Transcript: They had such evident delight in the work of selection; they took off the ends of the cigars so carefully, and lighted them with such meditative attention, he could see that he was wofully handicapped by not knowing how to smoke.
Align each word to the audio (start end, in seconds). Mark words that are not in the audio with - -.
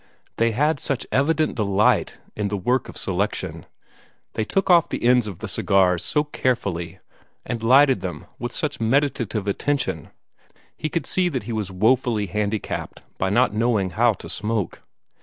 They 0.37 0.49
had 0.49 0.79
such 0.79 1.05
evident 1.11 1.53
delight 1.53 2.17
in 2.35 2.47
the 2.47 2.57
work 2.57 2.89
of 2.89 2.97
selection; 2.97 3.67
they 4.33 4.43
took 4.43 4.67
off 4.67 4.89
the 4.89 5.03
ends 5.03 5.27
of 5.27 5.37
the 5.37 5.47
cigars 5.47 6.03
so 6.03 6.23
carefully, 6.23 6.97
and 7.45 7.61
lighted 7.61 8.01
them 8.01 8.25
with 8.39 8.51
such 8.51 8.81
meditative 8.81 9.45
attention, 9.45 10.09
he 10.75 10.89
could 10.89 11.05
see 11.05 11.29
that 11.29 11.43
he 11.43 11.53
was 11.53 11.69
wofully 11.69 12.25
handicapped 12.25 13.03
by 13.19 13.29
not 13.29 13.53
knowing 13.53 13.91
how 13.91 14.13
to 14.13 14.27
smoke. 14.27 14.81